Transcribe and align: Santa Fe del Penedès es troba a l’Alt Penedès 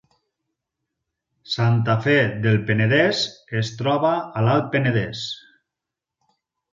Santa 1.55 1.95
Fe 2.05 2.15
del 2.45 2.57
Penedès 2.69 3.21
es 3.61 3.69
troba 3.83 4.13
a 4.41 4.47
l’Alt 4.47 4.71
Penedès 4.77 5.23